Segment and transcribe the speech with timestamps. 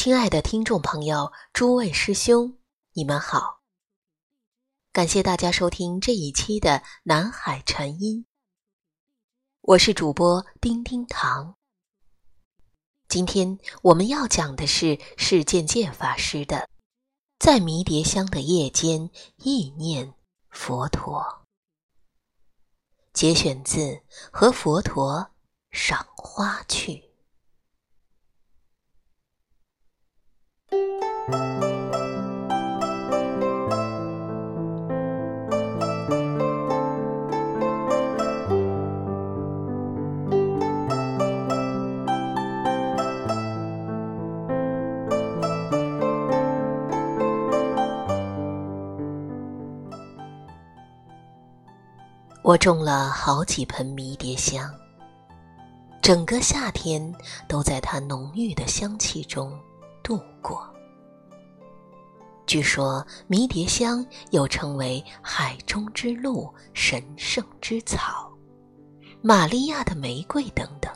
[0.00, 2.56] 亲爱的听众朋友，诸位师兄，
[2.92, 3.62] 你们好！
[4.92, 8.24] 感谢大家收听这一期的南海禅音，
[9.60, 11.56] 我是主播丁丁糖。
[13.08, 16.56] 今天我们要讲的是释见戒法师的
[17.40, 20.14] 《在迷迭香的夜间意念
[20.48, 21.20] 佛陀》，
[23.12, 23.80] 节选自
[24.30, 25.32] 《和佛陀
[25.72, 26.92] 赏花去》。
[52.48, 54.74] 我种了好几盆迷迭香，
[56.00, 57.14] 整个夏天
[57.46, 59.52] 都在它浓郁的香气中
[60.02, 60.66] 度过。
[62.46, 68.32] 据说迷迭香又称为海中之露、神圣之草、
[69.20, 70.90] 玛利亚的玫瑰等等。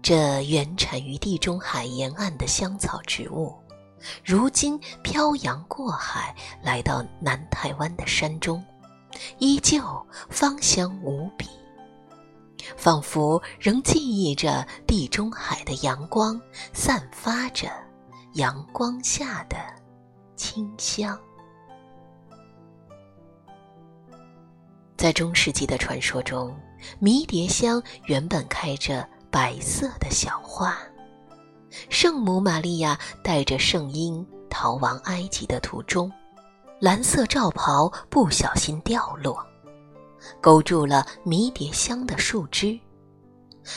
[0.00, 3.54] 这原产于地中海沿岸的香草植物，
[4.24, 8.64] 如今漂洋过海来到南台湾的山中。
[9.38, 9.82] 依旧
[10.28, 11.46] 芳香无比，
[12.76, 16.40] 仿佛仍记忆着地中海的阳光，
[16.72, 17.68] 散发着
[18.34, 19.56] 阳光下的
[20.36, 21.18] 清香。
[24.96, 26.54] 在中世纪的传说中，
[26.98, 30.76] 迷迭香原本开着白色的小花。
[31.88, 36.10] 圣母玛利亚带着圣婴逃亡埃及的途中。
[36.80, 39.44] 蓝色罩袍不小心掉落，
[40.40, 42.78] 勾住了迷迭香的树枝。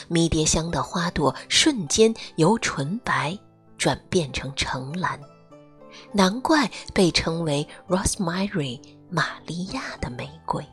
[0.06, 3.36] 迷迭香的花朵瞬间由纯白
[3.76, 5.20] 转变成橙蓝，
[6.12, 8.80] 难怪被称为 Rosemary
[9.10, 10.64] 玛利亚的玫瑰。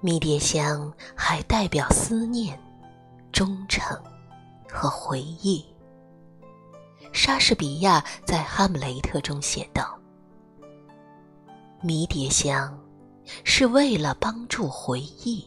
[0.00, 2.56] 迷迭香还代表思念、
[3.32, 4.00] 忠诚
[4.70, 5.66] 和回忆。
[7.12, 9.98] 莎士比亚在《哈姆雷特》中写道。
[11.84, 12.74] 迷迭香，
[13.44, 15.44] 是为了帮助回忆。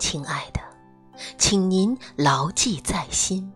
[0.00, 0.60] 亲爱的，
[1.38, 3.52] 请您牢记在心。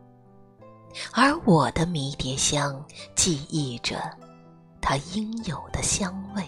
[1.13, 2.81] 而我的迷迭香
[3.17, 4.17] 记忆着
[4.81, 6.47] 它应有的香味，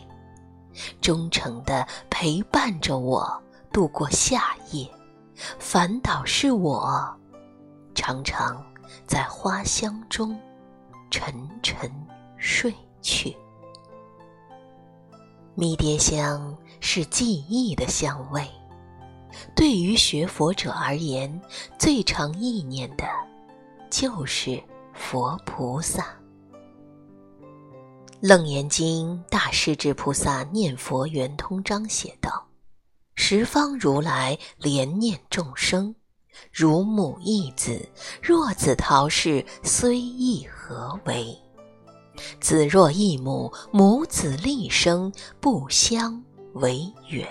[1.00, 3.42] 忠诚地陪伴着我
[3.72, 4.88] 度过夏夜。
[5.58, 7.12] 反倒是我，
[7.92, 8.64] 常常
[9.04, 10.40] 在花香中
[11.10, 11.90] 沉沉
[12.36, 12.72] 睡
[13.02, 13.36] 去。
[15.56, 18.44] 迷迭香是记忆的香味，
[19.54, 21.40] 对于学佛者而言，
[21.78, 23.04] 最常意念的，
[23.88, 24.60] 就是
[24.92, 26.02] 佛菩萨。
[28.20, 32.48] 《楞严经》大势至菩萨念佛圆通章写道
[33.14, 35.94] ：“十方如来怜念众生，
[36.50, 37.88] 如母忆子，
[38.20, 41.38] 若子逃世，虽亦何为？”
[42.40, 46.22] 子若异母，母子立生，不相
[46.54, 47.26] 为远。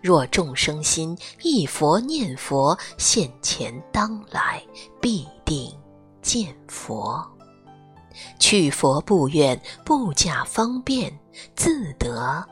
[0.00, 4.62] 若众生心忆佛念佛，现前当来
[5.00, 5.72] 必定
[6.20, 7.24] 见佛。
[8.38, 11.12] 去佛不远，不假方便，
[11.54, 12.44] 自得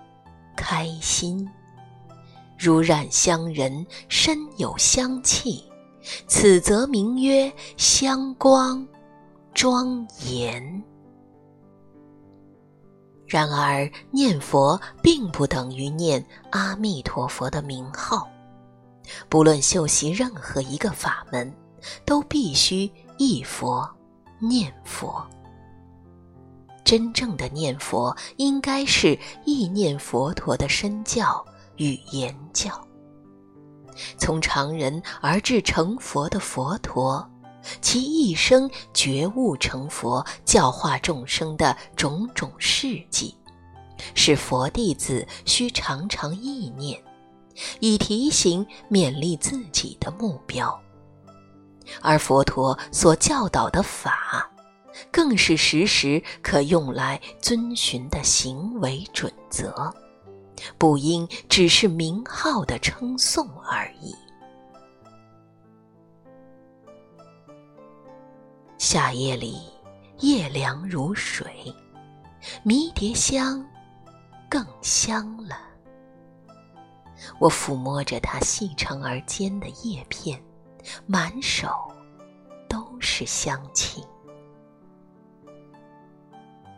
[0.57, 1.49] 开心。
[2.59, 5.65] 如染香人身有香气，
[6.27, 8.87] 此则名曰香光
[9.53, 10.83] 庄严。
[13.35, 18.29] 然而，念佛并不等于念阿弥陀佛的名号。
[19.29, 21.53] 不论修习任何一个法门，
[22.05, 23.91] 都必须忆佛、
[24.39, 25.21] 念佛。
[26.85, 32.71] 真正的念佛，应该是意念佛陀的身教与言教。
[34.17, 37.29] 从常人而至成佛的佛陀。
[37.81, 43.35] 其一生觉悟成佛、教化众生的种种事迹，
[44.15, 47.03] 是佛弟子需常常意念，
[47.81, 50.79] 以提醒、勉励自己的目标。
[52.01, 54.51] 而佛陀所教导的法，
[55.11, 59.93] 更是时时可用来遵循的行为准则，
[60.79, 64.15] 不应只是名号的称颂而已。
[68.87, 69.63] 夏夜里，
[70.19, 71.75] 夜凉如水，
[72.63, 73.65] 迷迭香
[74.47, 75.57] 更香了。
[77.39, 80.39] 我抚摸着它细长而尖的叶片，
[81.07, 81.67] 满手
[82.69, 84.05] 都是香气。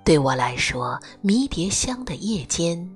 [0.04, 2.88] 对我来说，迷迭香的夜间，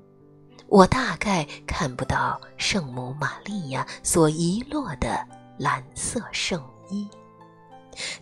[0.68, 5.26] 我大概看不到圣母玛利亚所遗落的
[5.58, 7.08] 蓝色圣衣，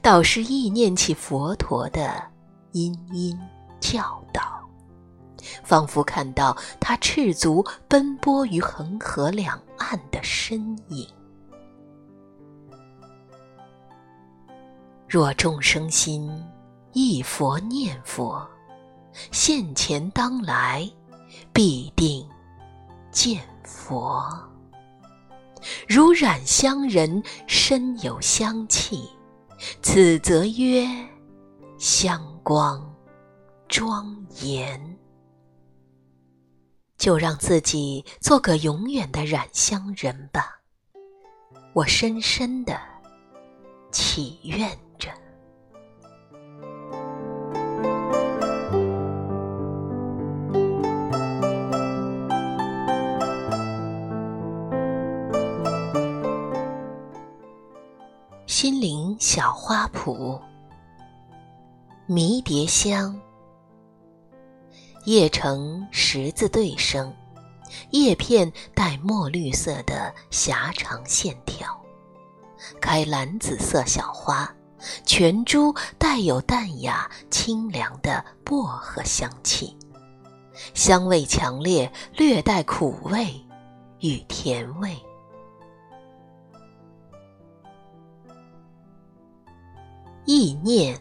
[0.01, 2.23] 倒是忆念起佛陀的
[2.73, 3.39] 殷殷
[3.81, 4.67] 教导，
[5.63, 11.07] 仿佛看到他赤足奔波于恒河两岸的身影。
[15.09, 16.31] 若众生心
[16.93, 18.47] 忆佛念佛。
[19.33, 20.89] 现前当来，
[21.53, 22.25] 必定
[23.11, 24.23] 见佛。
[25.89, 29.09] 如染香人身有香气，
[29.91, 30.87] 此则曰
[31.79, 32.95] 香光
[33.69, 34.99] 庄严。
[36.99, 40.61] 就让自己做个永远的染香人吧，
[41.73, 42.79] 我深深的
[43.91, 45.11] 祈愿着。
[58.61, 60.41] 心灵小花圃，
[62.07, 63.17] 迷迭香，
[65.05, 67.15] 叶呈十字对生，
[67.91, 71.81] 叶片带墨绿色的狭长线条，
[72.81, 74.53] 开蓝紫色小花，
[75.07, 79.77] 全株带有淡雅清凉的薄荷香气，
[80.75, 83.41] 香味强烈，略带苦味
[84.01, 84.99] 与甜味。
[90.29, 90.95] 意念，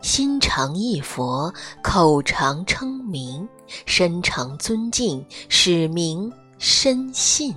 [0.00, 1.52] 心常忆佛，
[1.82, 3.48] 口常称名，
[3.86, 7.52] 身常尊敬，使名深信。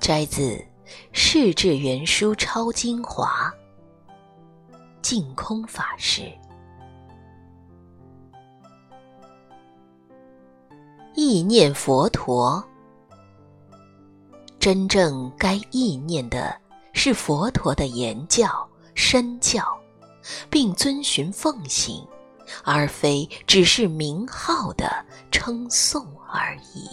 [0.00, 0.40] 摘自
[1.12, 3.52] 《世智原书超精华》，
[5.02, 6.22] 净空法师。
[11.12, 12.64] 意念佛陀，
[14.58, 16.62] 真正该意念的。
[17.04, 18.64] 是佛陀的言教
[18.94, 19.76] 身教，
[20.48, 22.06] 并遵循奉行，
[22.62, 26.88] 而非只是名号的称颂而已。